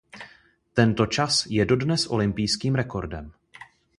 [0.73, 3.29] Tento čas je dodnes olympijským rekordem.